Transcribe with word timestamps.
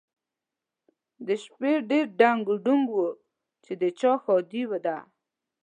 د 1.25 1.27
شپې 1.43 1.73
ډېر 1.89 2.05
ډنګ 2.19 2.41
ډونګ 2.63 2.87
و 2.97 3.07
چې 3.63 3.71
د 3.81 3.83
چا 3.99 4.11
ښادي 4.23 4.63
ده؟ 4.85 4.97